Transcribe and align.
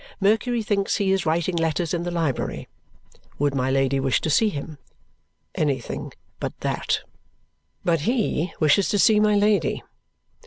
Mercury 0.19 0.63
thinks 0.63 0.95
he 0.95 1.11
is 1.11 1.27
writing 1.27 1.55
letters 1.55 1.93
in 1.93 2.01
the 2.01 2.09
library. 2.09 2.67
Would 3.37 3.53
my 3.53 3.69
Lady 3.69 3.99
wish 3.99 4.19
to 4.21 4.31
see 4.31 4.49
him? 4.49 4.79
Anything 5.53 6.11
but 6.39 6.59
that. 6.61 7.01
But 7.85 7.99
he 8.09 8.51
wishes 8.59 8.89
to 8.89 8.97
see 8.97 9.19
my 9.19 9.35
Lady. 9.35 9.83